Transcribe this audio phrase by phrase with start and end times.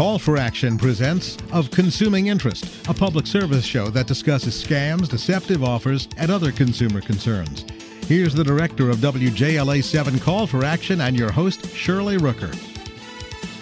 [0.00, 5.62] Call for Action presents Of Consuming Interest, a public service show that discusses scams, deceptive
[5.62, 7.66] offers, and other consumer concerns.
[8.06, 12.54] Here's the director of WJLA 7 Call for Action and your host, Shirley Rooker.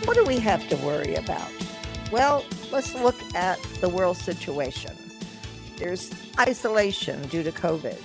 [0.07, 1.51] What do we have to worry about?
[2.13, 4.97] Well, let's look at the world situation.
[5.77, 8.01] There's isolation due to COVID.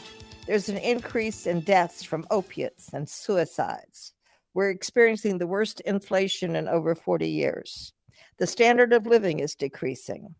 [0.47, 4.13] There's an increase in deaths from opiates and suicides.
[4.55, 7.93] We're experiencing the worst inflation in over 40 years.
[8.43, 10.35] The standard of living is decreasing.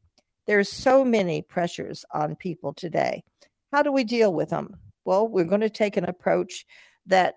[0.46, 3.24] There's so many pressures on people today.
[3.72, 4.76] How do we deal with them?
[5.06, 6.66] Well, we're going to take an approach
[7.06, 7.36] that,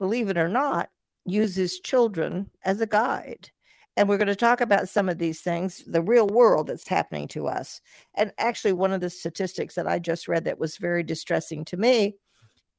[0.00, 0.88] believe it or not,
[1.26, 3.50] uses children as a guide.
[3.96, 7.28] And we're going to talk about some of these things, the real world that's happening
[7.28, 7.80] to us.
[8.16, 11.76] And actually, one of the statistics that I just read that was very distressing to
[11.76, 12.16] me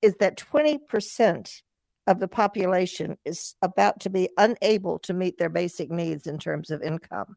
[0.02, 1.61] is that 20%
[2.08, 6.72] of the population is about to be unable to meet their basic needs in terms
[6.72, 7.36] of income.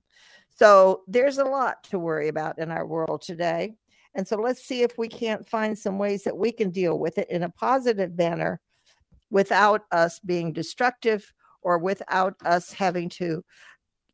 [0.57, 3.75] So there's a lot to worry about in our world today.
[4.15, 7.19] And so let's see if we can't find some ways that we can deal with
[7.19, 8.61] it in a positive manner
[9.31, 13.45] without us being destructive or without us having to,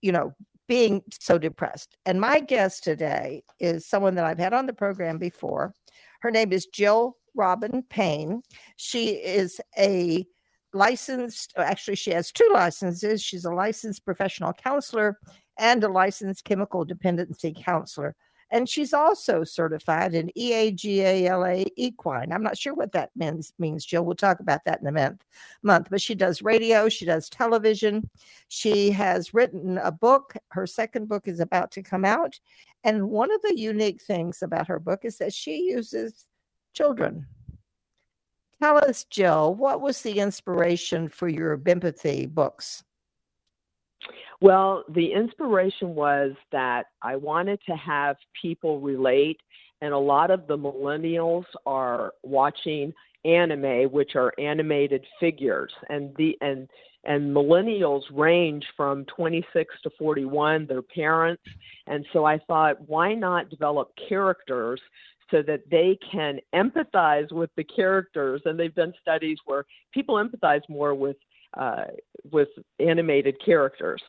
[0.01, 0.33] you know,
[0.67, 1.97] being so depressed.
[2.07, 5.75] And my guest today is someone that I've had on the program before.
[6.23, 8.43] Her name is Jill Robin Payne.
[8.77, 10.25] She is a
[10.73, 13.23] licensed, uh, actually, she has two licenses.
[13.23, 15.19] She's a licensed professional counselor
[15.59, 18.15] and a licensed chemical dependency counselor.
[18.53, 22.33] And she's also certified in EAGALA equine.
[22.33, 24.05] I'm not sure what that means, means, Jill.
[24.05, 25.25] We'll talk about that in a month,
[25.63, 25.87] month.
[25.89, 28.11] But she does radio, she does television.
[28.49, 30.35] She has written a book.
[30.49, 32.41] Her second book is about to come out.
[32.83, 36.27] And one of the unique things about her book is that she uses
[36.73, 37.27] children.
[38.61, 42.85] Tell us, Jill, what was the inspiration for your Bempathy books?
[44.43, 49.41] Well, the inspiration was that I wanted to have people relate,
[49.81, 52.93] and a lot of the millennials are watching
[53.25, 56.69] anime, which are animated figures, and the and
[57.05, 61.43] and millennials range from 26 to 41 their parents
[61.87, 64.81] and so i thought why not develop characters
[65.31, 70.63] so that they can empathize with the characters and they've done studies where people empathize
[70.69, 71.17] more with
[71.57, 71.85] uh,
[72.31, 72.49] with
[72.79, 74.01] animated characters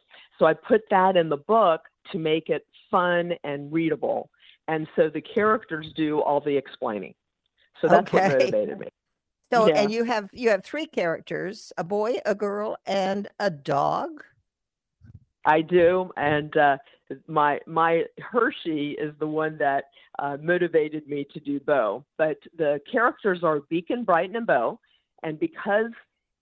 [0.41, 1.81] so I put that in the book
[2.11, 4.31] to make it fun and readable.
[4.67, 7.13] And so the characters do all the explaining.
[7.79, 8.29] So that's okay.
[8.29, 8.87] what motivated me.
[9.53, 9.81] So yeah.
[9.81, 14.23] and you have you have three characters, a boy, a girl, and a dog.
[15.45, 16.77] I do, and uh,
[17.27, 19.85] my my Hershey is the one that
[20.19, 22.03] uh, motivated me to do Bo.
[22.17, 24.79] But the characters are Beacon, Brighton, and Bo,
[25.23, 25.91] and because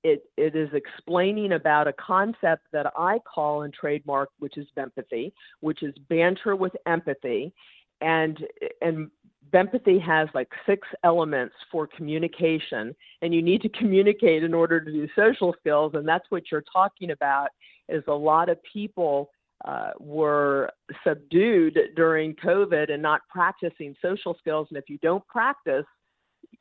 [0.04, 5.32] it, it is explaining about a concept that I call and trademark, which is Bempathy,
[5.60, 7.54] which is banter with empathy.
[8.02, 8.40] And,
[8.82, 9.10] and
[9.54, 14.92] empathy has like six elements for communication, and you need to communicate in order to
[14.92, 15.92] do social skills.
[15.96, 17.50] And that's what you're talking about
[17.90, 19.32] is a lot of people
[19.66, 20.72] uh, were
[21.06, 24.68] subdued during COVID and not practicing social skills.
[24.70, 25.86] And if you don't practice,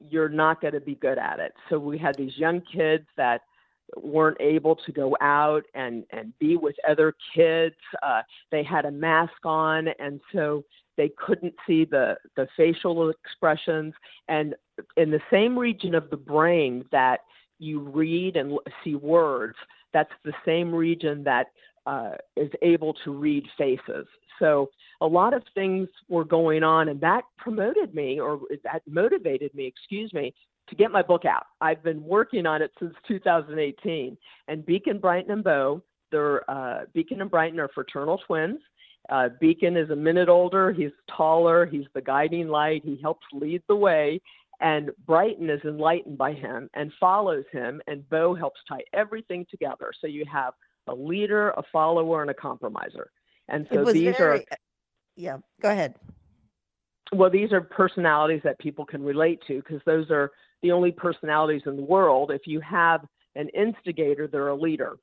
[0.00, 1.52] you're not going to be good at it.
[1.68, 3.42] So we had these young kids that
[3.96, 7.76] weren't able to go out and and be with other kids.
[8.02, 10.64] Uh, they had a mask on, and so
[10.96, 13.94] they couldn't see the the facial expressions.
[14.28, 14.54] And
[14.96, 17.20] in the same region of the brain that
[17.58, 19.56] you read and see words,
[19.92, 21.46] that's the same region that
[21.88, 24.06] uh, is able to read faces.
[24.38, 24.68] So
[25.00, 29.64] a lot of things were going on, and that promoted me, or that motivated me,
[29.64, 30.34] excuse me,
[30.68, 31.46] to get my book out.
[31.62, 34.18] I've been working on it since 2018.
[34.48, 35.82] And Beacon, Brighton, and Bo,
[36.12, 38.60] they're uh, Beacon and Brighton are fraternal twins.
[39.08, 40.72] Uh, Beacon is a minute older.
[40.72, 41.64] He's taller.
[41.64, 42.82] He's the guiding light.
[42.84, 44.20] He helps lead the way.
[44.60, 47.80] And Brighton is enlightened by him and follows him.
[47.86, 49.92] And Bo helps tie everything together.
[49.98, 50.52] So you have
[50.88, 53.10] a leader, a follower, and a compromiser.
[53.48, 54.44] And so these very, are.
[55.16, 55.94] Yeah, go ahead.
[57.12, 60.30] Well, these are personalities that people can relate to because those are
[60.62, 62.30] the only personalities in the world.
[62.30, 64.98] If you have an instigator, they're a leader.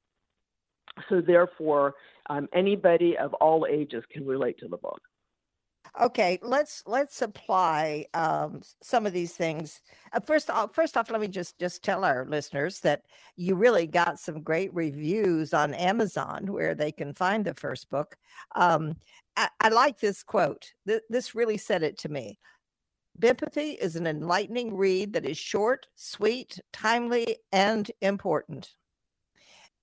[1.10, 1.96] So therefore,
[2.30, 5.02] um, anybody of all ages can relate to the book.
[6.02, 9.82] Okay, let's let's apply um, some of these things.
[10.12, 13.04] Uh, first, off, first off, let me just just tell our listeners that
[13.38, 18.18] you really got some great reviews on Amazon where they can find the first book.
[18.56, 18.98] Um,
[19.38, 20.74] I, I, like this quote.
[20.86, 22.40] Th- this really said it to me.
[23.18, 28.72] Bempathy is an enlightening read that is short, sweet, timely, and important.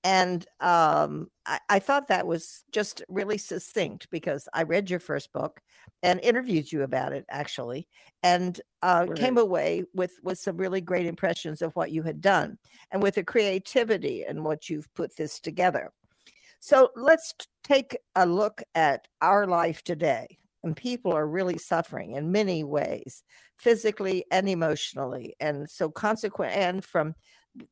[0.05, 5.33] And um, I, I, thought that was just really succinct because I read your first
[5.33, 5.61] book
[6.03, 7.87] and interviewed you about it actually,
[8.25, 9.17] and uh, right.
[9.17, 12.59] came away with with some really great impressions of what you had done
[12.91, 15.93] and with the creativity and what you've put this together.
[16.59, 20.39] So let's take a look at our life today.
[20.64, 23.25] And people are really suffering in many ways,
[23.59, 25.35] physically and emotionally.
[25.41, 27.14] And so consequent and from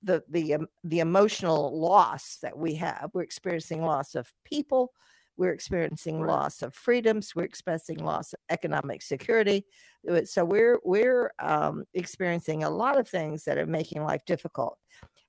[0.02, 4.92] the the um, the emotional loss that we have we're experiencing loss of people
[5.36, 9.64] we're experiencing loss of freedoms we're experiencing loss of economic security
[10.10, 14.76] uh, so we're we're um, experiencing a lot of things that are making life difficult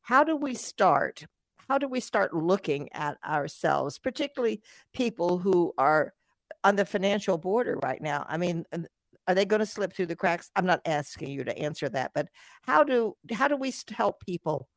[0.01, 1.25] how do we start
[1.69, 4.61] how do we start looking at ourselves particularly
[4.93, 6.13] people who are
[6.63, 8.65] on the financial border right now i mean
[9.27, 12.11] are they going to slip through the cracks i'm not asking you to answer that
[12.13, 12.27] but
[12.63, 14.67] how do how do we help people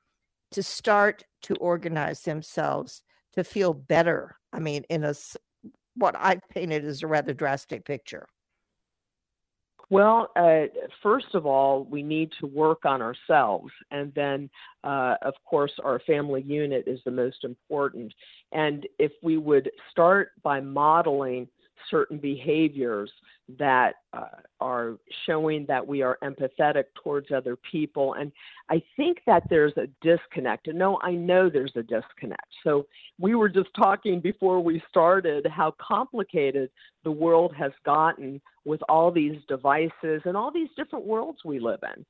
[0.51, 3.03] to start to organize themselves
[3.33, 5.15] to feel better i mean in a
[5.97, 8.27] what i've painted is a rather drastic picture
[9.91, 10.65] well, uh,
[11.03, 13.71] first of all, we need to work on ourselves.
[13.91, 14.51] And then,
[14.83, 18.13] uh, of course, our family unit is the most important.
[18.53, 21.49] And if we would start by modeling
[21.91, 23.11] certain behaviors
[23.59, 24.27] that uh,
[24.61, 24.95] are
[25.27, 28.15] showing that we are empathetic towards other people.
[28.15, 28.33] And
[28.71, 30.69] I think that there's a disconnect.
[30.69, 32.47] And no, I know there's a disconnect.
[32.63, 32.87] So
[33.19, 36.71] we were just talking before we started how complicated
[37.05, 41.81] the world has gotten with all these devices and all these different worlds we live
[41.95, 42.05] in.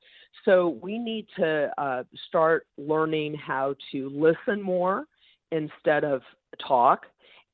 [0.45, 5.05] So we need to uh, start learning how to listen more
[5.51, 6.21] instead of
[6.65, 7.05] talk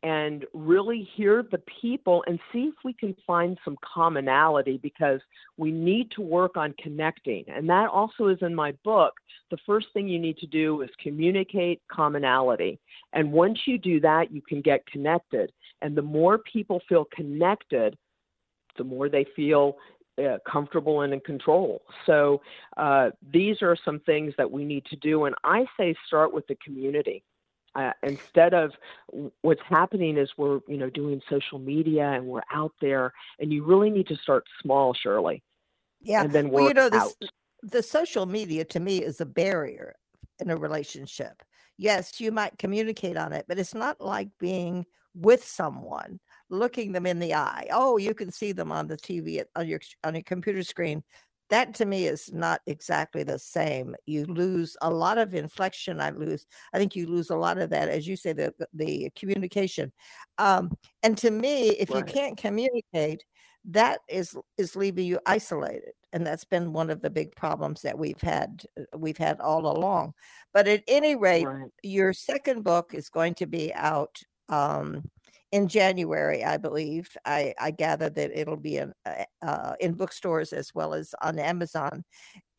[0.04, 5.22] and really hear the people and see if we can find some commonality because
[5.58, 7.46] we need to work on connecting.
[7.48, 9.14] And that also is in my book.
[9.52, 12.80] The first thing you need to do is communicate commonality.
[13.14, 15.52] And once you do that, you can get connected.
[15.84, 17.96] And the more people feel connected,
[18.78, 19.78] the more they feel
[20.18, 21.84] uh, comfortable and in control.
[22.06, 22.42] So
[22.78, 25.26] uh, these are some things that we need to do.
[25.26, 27.24] And I say start with the community
[27.76, 28.72] uh, instead of
[29.42, 33.64] what's happening is we're you know doing social media and we're out there and you
[33.64, 35.44] really need to start small shirley.
[36.02, 36.24] Yeah.
[36.24, 37.16] And then work well, you know this,
[37.62, 39.96] the social media to me is a barrier
[40.40, 41.42] in a relationship.
[41.78, 46.20] Yes you might communicate on it but it's not like being with someone
[46.50, 47.68] looking them in the eye.
[47.72, 51.04] Oh you can see them on the tv on your on your computer screen
[51.52, 53.94] that to me is not exactly the same.
[54.06, 56.00] You lose a lot of inflection.
[56.00, 56.48] I lose.
[56.74, 59.92] I think you lose a lot of that, as you say, the the communication.
[60.38, 60.72] Um,
[61.04, 62.00] and to me, if right.
[62.00, 63.26] you can't communicate,
[63.66, 68.00] that is is leaving you isolated, and that's been one of the big problems that
[68.00, 70.14] we've had uh, we've had all along.
[70.54, 71.70] But at any rate, right.
[71.84, 74.22] your second book is going to be out.
[74.48, 75.04] Um,
[75.52, 77.10] in January, I believe.
[77.26, 81.40] I, I gather that it'll be in uh, uh, in bookstores as well as on
[81.40, 82.04] Amazon,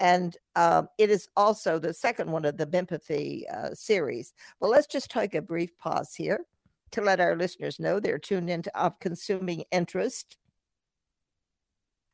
[0.01, 4.33] and um, it is also the second one of the Bempathy uh, series.
[4.61, 6.45] Well, let's just take a brief pause here
[6.93, 10.37] to let our listeners know they're tuned into Of Consuming Interest.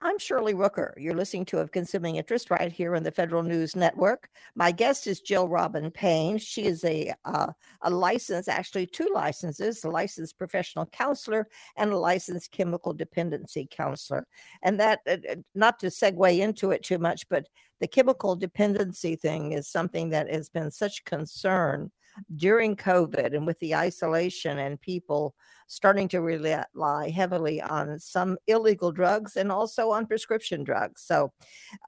[0.01, 0.93] I'm Shirley Rooker.
[0.97, 4.29] You're listening to Of Consuming Interest right here on the Federal News Network.
[4.55, 6.39] My guest is Jill Robin Payne.
[6.39, 7.49] She is a uh,
[7.83, 14.25] a licensed, actually two licenses, a licensed professional counselor and a licensed chemical dependency counselor.
[14.63, 17.49] And that, uh, uh not to segue into it too much, but
[17.81, 21.91] the chemical dependency thing is something that has been such concern
[22.37, 25.35] during COVID and with the isolation and people
[25.69, 31.03] starting to rely heavily on some illegal drugs and also on prescription drugs.
[31.03, 31.33] So,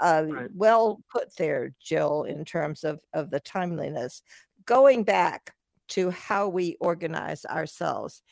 [0.00, 0.50] uh, right.
[0.54, 4.22] well put there, Jill, in terms of, of the timeliness.
[4.66, 5.54] Going back
[5.88, 8.22] to how we organize ourselves.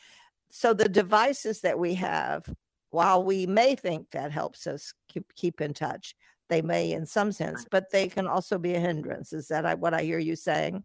[0.51, 2.45] So, the devices that we have,
[2.91, 6.15] while we may think that helps us keep, keep in touch,
[6.49, 9.33] they may in some sense, but they can also be a hindrance.
[9.33, 10.85] Is that what I hear you saying?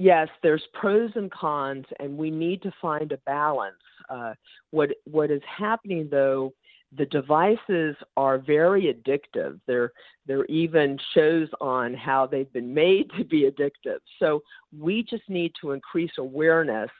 [0.00, 3.76] Yes, there's pros and cons, and we need to find a balance.
[4.08, 4.32] Uh,
[4.70, 6.52] what what is happening though?
[6.96, 9.60] The devices are very addictive.
[9.68, 9.92] There,
[10.26, 13.98] there even shows on how they've been made to be addictive.
[14.18, 14.42] So
[14.76, 16.90] we just need to increase awareness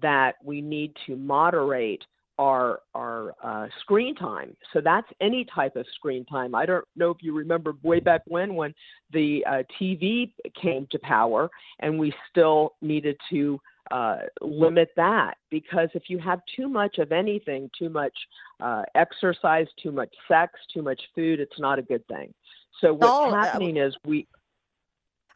[0.00, 2.04] that we need to moderate
[2.40, 4.56] our our uh, screen time.
[4.72, 6.54] So that's any type of screen time.
[6.54, 8.74] I don't know if you remember way back when when
[9.12, 15.90] the uh, TV came to power, and we still needed to uh, limit that because
[15.94, 18.16] if you have too much of anything, too much
[18.60, 22.32] uh, exercise, too much sex, too much food, it's not a good thing.
[22.80, 24.26] So what's happening is we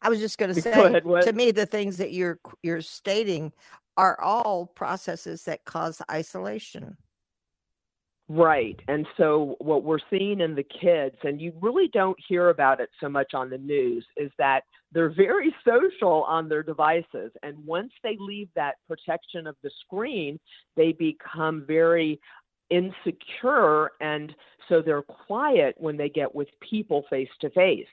[0.00, 3.52] I was just going to say, ahead, to me, the things that you're you're stating
[3.96, 6.96] are all processes that cause isolation.
[8.28, 8.80] Right.
[8.88, 12.88] And so, what we're seeing in the kids, and you really don't hear about it
[12.98, 17.32] so much on the news, is that they're very social on their devices.
[17.42, 20.40] And once they leave that protection of the screen,
[20.74, 22.18] they become very
[22.70, 23.90] insecure.
[24.00, 24.34] And
[24.70, 27.86] so they're quiet when they get with people face to face.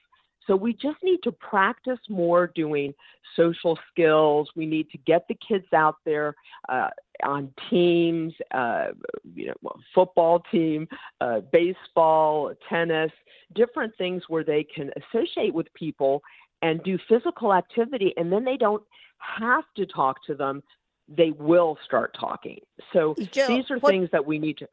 [0.47, 2.93] So we just need to practice more doing
[3.35, 4.49] social skills.
[4.55, 6.35] We need to get the kids out there
[6.69, 6.89] uh,
[7.23, 8.87] on teams, uh,
[9.35, 10.87] you know, football team,
[11.21, 13.11] uh, baseball, tennis,
[13.53, 16.21] different things where they can associate with people
[16.61, 18.83] and do physical activity, and then they don't
[19.17, 20.61] have to talk to them.
[21.07, 22.59] They will start talking.
[22.93, 24.67] So Jill, these are what- things that we need to.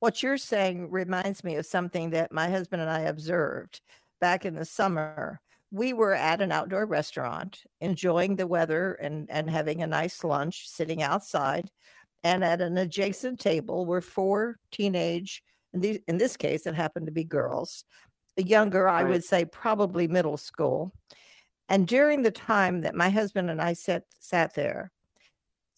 [0.00, 3.80] What you're saying reminds me of something that my husband and I observed
[4.22, 5.40] back in the summer.
[5.72, 10.68] We were at an outdoor restaurant enjoying the weather and, and having a nice lunch,
[10.68, 11.68] sitting outside.
[12.22, 15.42] And at an adjacent table were four teenage,
[15.74, 17.84] in, these, in this case, it happened to be girls,
[18.36, 19.10] younger, I Right.
[19.10, 20.92] would say probably middle school.
[21.68, 24.92] And during the time that my husband and I sat, sat there,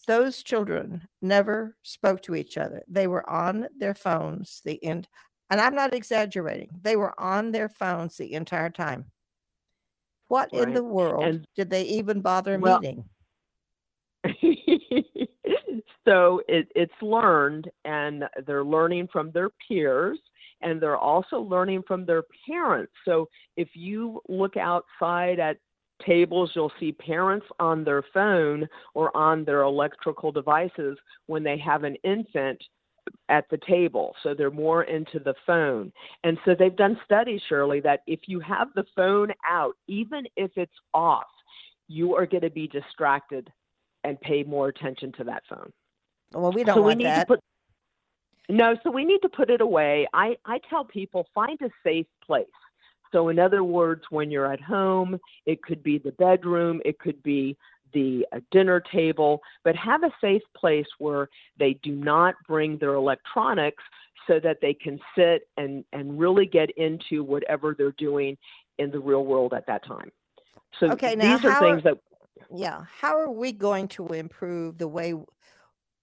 [0.07, 2.83] those children never spoke to each other.
[2.89, 5.09] They were on their phones the end,
[5.55, 6.69] and I'm not exaggerating.
[6.83, 9.05] They were on their phones the entire time.
[10.27, 13.09] What in the world And- did they even bother Well- meeting?
[16.05, 20.19] so it, it's learned, and they're learning from their peers,
[20.61, 22.93] and they're also learning from their parents.
[23.05, 25.59] So if you look outside at
[26.05, 31.85] tables, you'll see parents on their phone or on their electrical devices when they have
[31.85, 32.61] an infant
[33.29, 34.15] at the table.
[34.23, 35.93] So they're more into the phone.
[36.23, 40.51] And so they've done studies, Shirley, that if you have the phone out, even if
[40.57, 41.25] it's off,
[41.89, 43.51] you are going to be distracted
[44.05, 45.73] and pay more attention to that phone.
[46.33, 47.21] Well, we don't so we want need that.
[47.21, 47.41] to put
[48.49, 50.07] no, so we need to put it away.
[50.13, 52.47] I, I tell people find a safe place.
[53.11, 57.23] So in other words, when you're at home, it could be the bedroom, it could
[57.23, 57.57] be
[57.95, 62.95] the uh, dinner table, but have a safe place where they do not bring their
[62.95, 63.83] electronics
[64.27, 68.37] so that they can sit and, and really get into whatever they're doing
[68.79, 70.11] in the real world at that time.
[70.81, 71.99] So Okay, now these are things that
[72.55, 72.85] yeah.
[73.01, 75.15] How are we going to improve the way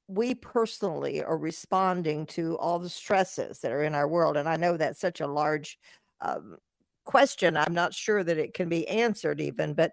[0.07, 4.37] we personally are responding to all the stresses that are in our world?
[4.37, 5.77] And I know that's such a large
[6.21, 6.57] um,
[7.05, 7.57] question.
[7.57, 9.91] I'm not sure that it can be answered even, but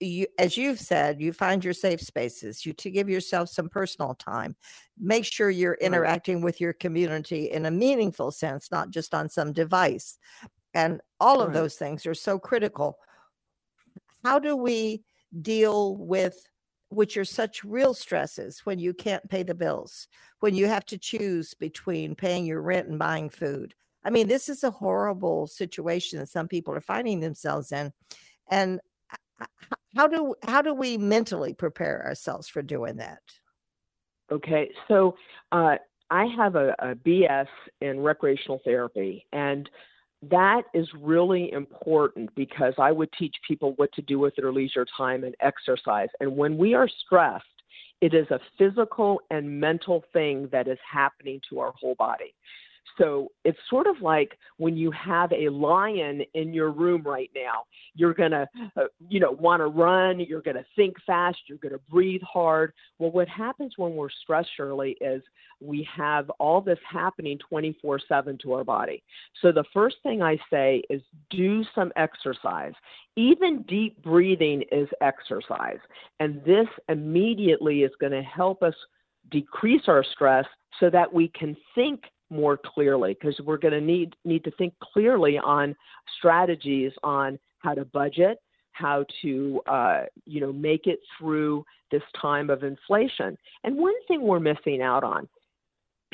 [0.00, 2.64] you, as you've said, you find your safe spaces.
[2.64, 4.56] You to give yourself some personal time.
[4.98, 5.84] Make sure you're Right.
[5.86, 10.18] interacting with your community in a meaningful sense, not just on some device.
[10.74, 11.54] And all of Right.
[11.54, 12.98] those things are so critical.
[14.24, 15.04] How do we
[15.42, 16.48] deal with
[16.88, 20.06] which are such real stresses when you can't pay the bills,
[20.40, 23.74] when you have to choose between paying your rent and buying food.
[24.04, 27.92] I mean, this is a horrible situation that some people are finding themselves in.
[28.50, 28.80] And
[29.96, 33.20] how do how do we mentally prepare ourselves for doing that?
[34.32, 35.16] Okay, so
[35.52, 35.76] uh,
[36.10, 37.46] I have a, a BS
[37.80, 39.68] in recreational therapy, and
[40.30, 44.86] that is really important because I would teach people what to do with their leisure
[44.96, 46.08] time and exercise.
[46.20, 47.44] And when we are stressed,
[48.00, 52.34] it is a physical and mental thing that is happening to our whole body.
[52.98, 57.64] So it's sort of like when you have a lion in your room right now,
[57.94, 61.58] you're going to, uh, you know, want to run, you're going to think fast, you're
[61.58, 62.72] going to breathe hard.
[62.98, 65.22] Well, what happens when we're stressed, Shirley, is
[65.60, 69.02] we have all this happening 24 7 to our body.
[69.42, 72.72] So the first thing I say is do some exercise.
[73.16, 75.78] Even deep breathing is exercise.
[76.20, 78.74] And this immediately is going to help us
[79.30, 80.44] decrease our stress
[80.80, 84.74] so that we can think more clearly because we're going to need need to think
[84.80, 85.76] clearly on
[86.18, 88.38] strategies on how to budget
[88.74, 93.38] how to uh, you know make it through this time of inflation.
[93.62, 95.28] And one thing we're missing out on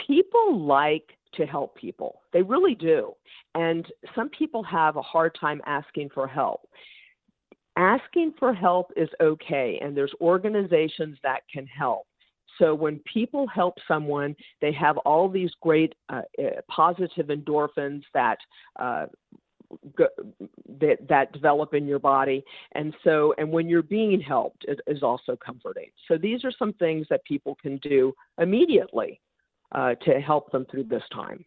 [0.06, 2.20] people like to help people.
[2.32, 3.12] They really do.
[3.54, 6.68] And some people have a hard time asking for help.
[7.76, 12.06] Asking for help is okay and there's organizations that can help
[12.58, 18.38] so when people help someone, they have all these great uh, uh, positive endorphins that,
[18.78, 19.06] uh,
[20.80, 22.42] that that develop in your body,
[22.72, 25.90] and so and when you're being helped, it is also comforting.
[26.08, 29.20] So these are some things that people can do immediately
[29.72, 31.44] uh, to help them through this time.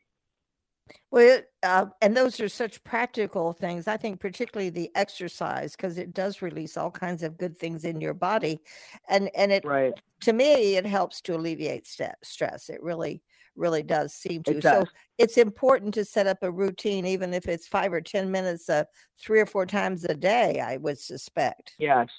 [1.11, 3.87] Well, uh, and those are such practical things.
[3.87, 8.01] I think, particularly the exercise, because it does release all kinds of good things in
[8.01, 8.59] your body,
[9.07, 9.93] and and it right.
[10.21, 12.69] to me it helps to alleviate st- stress.
[12.69, 13.21] It really
[13.55, 14.57] really does seem to.
[14.57, 14.87] It does.
[14.87, 18.69] So it's important to set up a routine, even if it's five or ten minutes,
[18.69, 18.83] uh,
[19.19, 20.59] three or four times a day.
[20.59, 21.73] I would suspect.
[21.77, 22.09] Yes,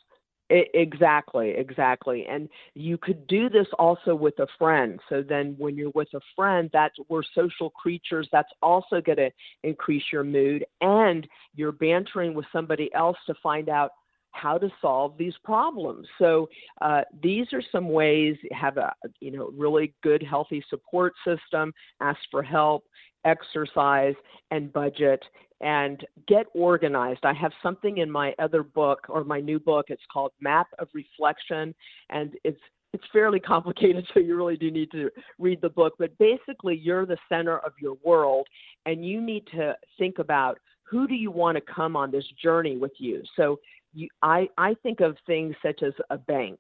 [0.50, 2.26] exactly, exactly.
[2.26, 5.00] And you could do this also with a friend.
[5.08, 8.28] So then when you're with a friend, that's we're social creatures.
[8.30, 9.30] That's also going to
[9.62, 13.90] increase your mood and you're bantering with somebody else to find out
[14.34, 16.06] how to solve these problems.
[16.18, 16.48] So
[16.80, 22.18] uh, these are some ways have a you know really good healthy support system, ask
[22.30, 22.84] for help,
[23.24, 24.14] exercise
[24.50, 25.22] and budget
[25.60, 27.20] and get organized.
[27.24, 29.86] I have something in my other book or my new book.
[29.88, 31.74] It's called Map of Reflection,
[32.10, 32.60] and it's
[32.92, 35.94] it's fairly complicated, so you really do need to read the book.
[35.98, 38.46] But basically, you're the center of your world,
[38.86, 42.76] and you need to think about who do you want to come on this journey
[42.76, 43.22] with you.
[43.36, 43.58] So,
[43.94, 46.58] you, I I think of things such as a bank.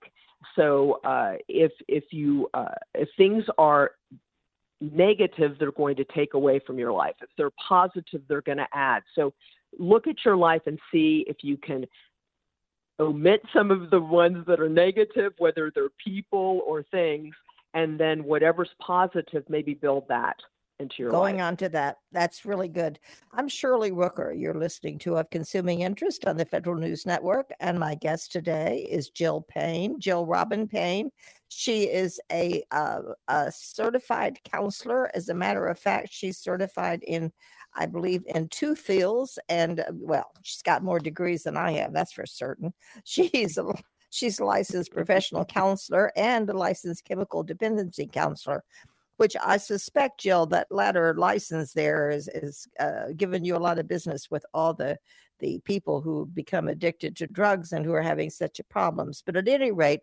[0.56, 3.92] So, uh, if if you uh, if things are
[4.80, 7.14] negative they're going to take away from your life.
[7.22, 9.02] If they're positive, they're going to add.
[9.14, 9.32] So
[9.78, 11.86] look at your life and see if you can
[13.00, 17.34] omit some of the ones that are negative, whether they're people or things,
[17.72, 20.36] and then whatever's positive, maybe build that
[20.80, 21.44] into your Going life.
[21.44, 22.98] on to that, that's really good.
[23.32, 24.38] I'm Shirley Rooker.
[24.38, 27.50] You're listening to Of Consuming Interest on the Federal News Network.
[27.60, 31.10] And my guest today is Jill Payne, Jill Robin Payne.
[31.48, 35.10] She is a, uh, a certified counselor.
[35.14, 37.32] As a matter of fact, she's certified in,
[37.74, 39.38] I believe, in two fields.
[39.48, 42.74] And uh, well, she's got more degrees than I have, that's for certain.
[43.04, 43.72] She's a
[44.10, 48.62] She's a licensed professional counselor and a licensed chemical dependency counselor
[49.16, 53.78] which I suspect, Jill, that latter license there is is uh, giving you a lot
[53.78, 54.98] of business with all the
[55.40, 59.22] the people who become addicted to drugs and who are having such problems.
[59.24, 60.00] But at any rate,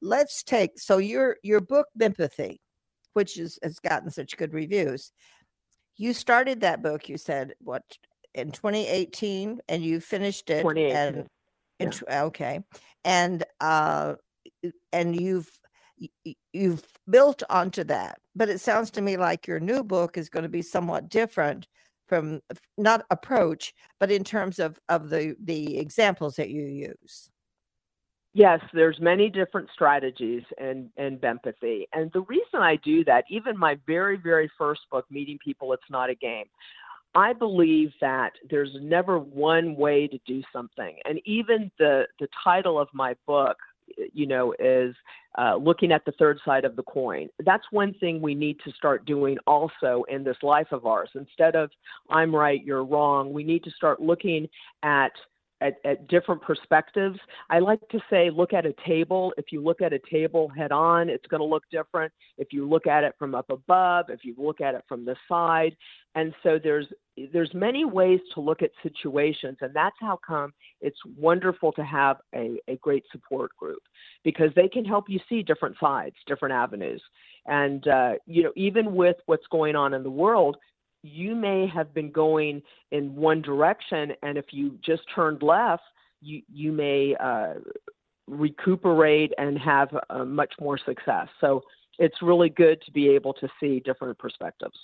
[0.00, 2.60] let's take so your your book Bempathy,
[3.14, 5.12] which is, has gotten such good reviews.
[5.96, 7.82] You started that book, you said what
[8.34, 10.62] in 2018, and you finished it.
[10.62, 11.26] 2018.
[11.78, 12.24] And, yeah.
[12.24, 12.60] okay,
[13.04, 14.14] and uh,
[14.92, 15.50] and you've
[16.52, 18.18] you've built onto that.
[18.34, 21.66] But it sounds to me like your new book is going to be somewhat different
[22.06, 22.40] from
[22.78, 27.30] not approach, but in terms of of the the examples that you use.
[28.32, 33.58] Yes, there's many different strategies and and empathy, and the reason I do that, even
[33.58, 36.46] my very very first book, Meeting People, It's Not a Game.
[37.14, 42.78] I believe that there's never one way to do something, and even the the title
[42.78, 43.56] of my book,
[44.12, 44.94] you know, is
[45.38, 47.28] uh, looking at the third side of the coin.
[47.44, 51.10] That's one thing we need to start doing also in this life of ours.
[51.14, 51.70] Instead of
[52.10, 54.48] I'm right, you're wrong, we need to start looking
[54.82, 55.12] at
[55.60, 57.18] at, at, different perspectives.
[57.50, 59.32] I like to say, look at a table.
[59.36, 62.12] If you look at a table head on, it's going to look different.
[62.38, 65.16] If you look at it from up above, if you look at it from the
[65.28, 65.76] side,
[66.14, 66.86] and so there's
[67.32, 72.18] there's many ways to look at situations, and that's how come it's wonderful to have
[72.34, 73.82] a, a great support group
[74.24, 77.02] because they can help you see different sides, different avenues,
[77.46, 80.56] and uh, you know even with what's going on in the world,
[81.06, 85.82] you may have been going in one direction, and if you just turned left,
[86.20, 87.54] you you may uh,
[88.26, 91.28] recuperate and have uh, much more success.
[91.40, 91.62] So
[91.98, 94.76] it's really good to be able to see different perspectives.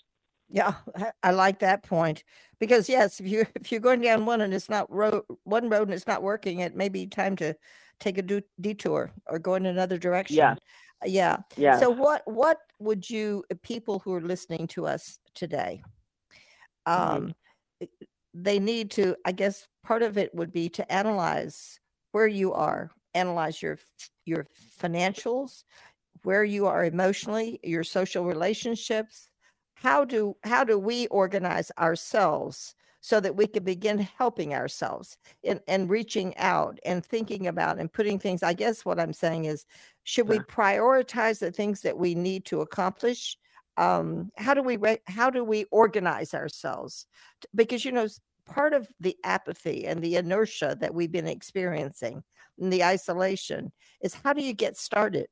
[0.49, 0.75] Yeah,
[1.23, 2.25] I like that point
[2.59, 5.89] because yes, if you if you're going down one and it's not road one road
[5.89, 7.55] and it's not working, it may be time to
[8.01, 10.37] take a detour or go in another direction.
[10.37, 10.55] Yeah,
[11.05, 11.79] yeah, yeah.
[11.79, 15.83] So what what would you people who are listening to us today
[16.87, 17.27] Mm-hmm.
[17.27, 17.35] um,
[18.35, 21.79] they need to i guess part of it would be to analyze
[22.13, 23.79] where you are analyze your
[24.25, 24.47] your
[24.81, 25.65] financials
[26.23, 29.29] where you are emotionally your social relationships
[29.75, 35.61] how do how do we organize ourselves so that we can begin helping ourselves and,
[35.67, 39.67] and reaching out and thinking about and putting things i guess what i'm saying is
[40.05, 43.37] should we prioritize the things that we need to accomplish
[43.77, 47.07] um, how do we how do we organize ourselves
[47.55, 48.07] because you know
[48.47, 52.23] part of the apathy and the inertia that we've been experiencing
[52.59, 55.29] and the isolation is how do you get started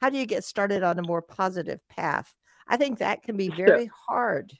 [0.00, 2.34] how do you get started on a more positive path
[2.68, 4.52] i think that can be very hard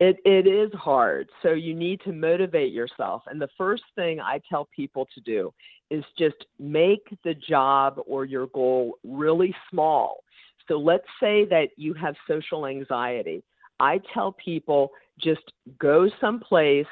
[0.00, 1.28] it, it is hard.
[1.42, 3.22] So you need to motivate yourself.
[3.26, 5.52] And the first thing I tell people to do
[5.90, 10.24] is just make the job or your goal really small.
[10.70, 13.42] So let's say that you have social anxiety.
[13.80, 16.86] I tell people just go someplace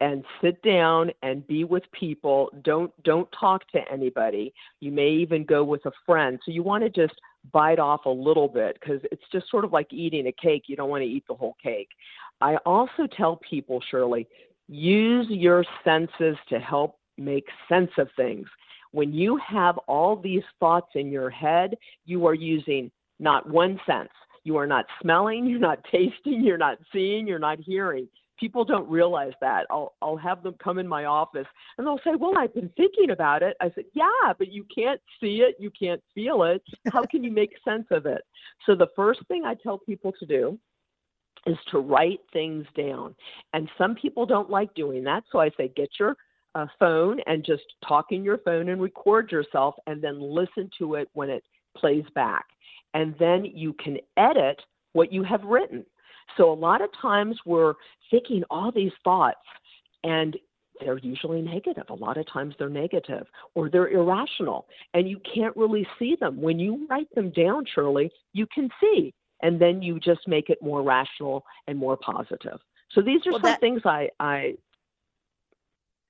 [0.00, 2.50] and sit down and be with people.
[2.64, 4.52] Don't don't talk to anybody.
[4.80, 6.40] You may even go with a friend.
[6.44, 7.14] So you want to just
[7.52, 10.64] bite off a little bit because it's just sort of like eating a cake.
[10.66, 11.90] You don't want to eat the whole cake.
[12.40, 14.26] I also tell people shirley
[14.68, 18.48] use your senses to help make sense of things
[18.96, 21.74] when you have all these thoughts in your head
[22.06, 24.08] you are using not one sense
[24.42, 28.88] you are not smelling you're not tasting you're not seeing you're not hearing people don't
[28.88, 29.64] realize that.
[29.70, 31.46] I'll I'll have them come in my office
[31.78, 35.00] and they'll say, "Well, I've been thinking about it." I said, "Yeah, but you can't
[35.20, 36.62] see it, you can't feel it.
[36.92, 38.22] How can you make sense of it?"
[38.66, 40.58] So the first thing I tell people to do
[41.46, 43.14] is to write things down.
[43.52, 46.16] And some people don't like doing that, so I say, "Get your
[46.56, 50.94] uh, phone and just talk in your phone and record yourself and then listen to
[50.94, 51.44] it when it
[51.76, 52.46] plays back.
[52.94, 54.60] And then you can edit
[54.94, 55.84] what you have written.
[56.38, 57.74] So a lot of times we're
[58.10, 59.36] thinking all these thoughts
[60.02, 60.36] and
[60.80, 61.84] they're usually negative.
[61.90, 66.40] A lot of times they're negative or they're irrational and you can't really see them.
[66.40, 70.58] When you write them down, Shirley, you can see and then you just make it
[70.62, 72.58] more rational and more positive.
[72.92, 74.56] So these are well, some that, things I, I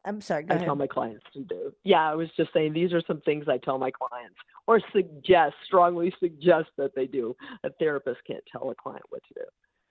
[0.06, 0.46] I'm sorry.
[0.48, 0.66] I ahead.
[0.66, 1.72] tell my clients to do.
[1.84, 5.54] Yeah, I was just saying these are some things I tell my clients or suggest,
[5.66, 7.36] strongly suggest that they do.
[7.64, 9.46] A therapist can't tell a client what to do.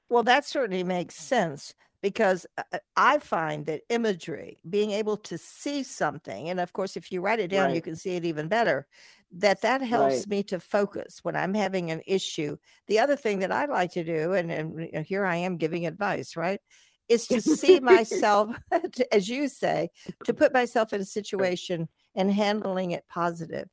[0.10, 5.38] Well, that certainly makes sense because uh, uh, I find that imagery, being able to
[5.38, 7.76] see something, and of course, if you write it down, right.
[7.76, 8.88] you can see it even better.
[9.32, 10.28] That that helps right.
[10.28, 12.58] me to focus when I'm having an issue.
[12.88, 16.36] The other thing that I like to do, and, and here I am giving advice,
[16.36, 16.62] right,
[17.10, 18.56] is to see myself,
[19.12, 19.90] as you say,
[20.24, 23.68] to put myself in a situation and handling it positive.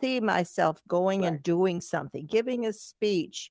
[0.00, 1.28] See myself going right.
[1.28, 3.50] and doing something, giving a speech,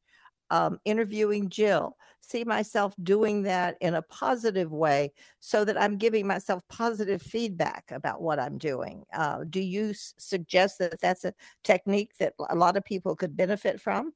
[0.51, 6.27] um, interviewing Jill, see myself doing that in a positive way so that I'm giving
[6.27, 9.03] myself positive feedback about what I'm doing.
[9.13, 13.35] Uh, do you s- suggest that that's a technique that a lot of people could
[13.35, 14.13] benefit from?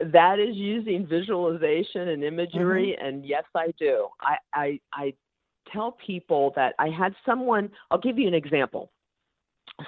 [0.00, 3.06] That is using visualization and imagery, mm-hmm.
[3.06, 4.06] and yes, I do.
[4.20, 5.14] I, I, I
[5.72, 8.90] tell people that I had someone, I'll give you an example.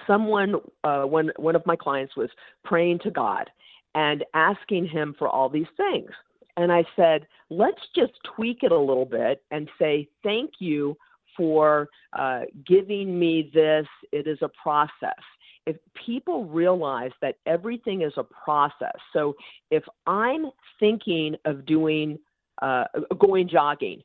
[0.07, 2.29] Someone, uh, one, one of my clients was
[2.65, 3.51] praying to God
[3.95, 6.11] and asking him for all these things.
[6.57, 10.97] And I said, let's just tweak it a little bit and say, thank you
[11.37, 13.87] for uh, giving me this.
[14.13, 15.23] It is a process.
[15.67, 19.35] If people realize that everything is a process, so
[19.71, 22.19] if I'm thinking of doing,
[22.63, 22.85] uh,
[23.19, 24.03] going jogging,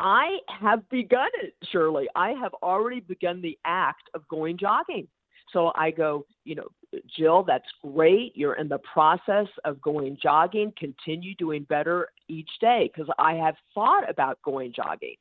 [0.00, 2.06] I have begun it, Shirley.
[2.14, 5.08] I have already begun the act of going jogging.
[5.52, 6.68] So I go, you know,
[7.16, 8.32] Jill, that's great.
[8.34, 10.72] You're in the process of going jogging.
[10.78, 15.16] Continue doing better each day because I have thought about going jogging.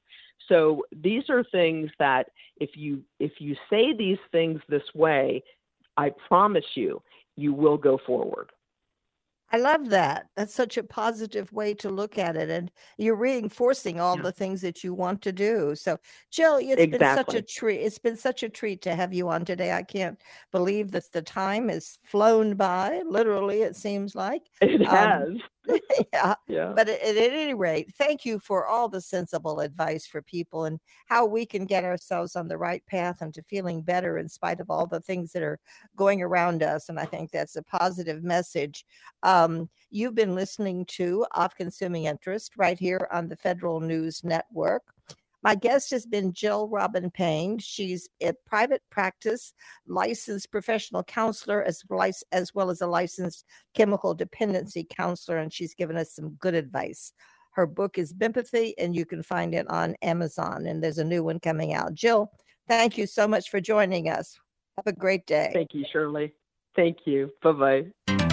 [0.47, 5.43] So these are things that if you if you say these things this way,
[5.97, 7.01] I promise you,
[7.35, 8.51] you will go forward.
[9.53, 10.29] I love that.
[10.35, 12.49] That's such a positive way to look at it.
[12.49, 14.23] And you're reinforcing all yeah.
[14.23, 15.75] the things that you want to do.
[15.75, 15.99] So
[16.31, 16.97] Jill, it's exactly.
[16.97, 17.81] been such a treat.
[17.81, 19.71] It's been such a treat to have you on today.
[19.71, 20.19] I can't
[20.51, 23.03] believe that the time has flown by.
[23.05, 24.41] Literally, it seems like.
[24.59, 25.29] It um, has.
[26.13, 26.35] yeah.
[26.47, 26.73] yeah.
[26.75, 30.79] But at, at, any rate, thank you for all the sensible advice for people and
[31.07, 34.59] how we can get ourselves on the right path and to feeling better in spite
[34.59, 35.59] of all the things that are
[35.95, 36.89] going around us.
[36.89, 38.85] And I think that's a positive message.
[39.23, 44.83] Um, you've been listening to Of Consuming Interest right here on the Federal News Network.
[45.43, 47.59] My guest has been Jill Robin Payne.
[47.59, 49.53] She's a private practice
[49.85, 51.83] licensed professional counselor as,
[52.31, 57.11] as well as a licensed chemical dependency counselor, and she's given us some good advice.
[57.51, 61.23] Her book is Bempathy, and you can find it on Amazon, and there's a new
[61.23, 61.93] one coming out.
[61.93, 62.31] Jill,
[62.67, 64.39] thank you so much for joining us.
[64.77, 65.51] Have a great day.
[65.53, 66.33] Thank you, Shirley.
[66.75, 67.31] Thank you.
[67.43, 67.51] Bye
[68.07, 68.32] bye.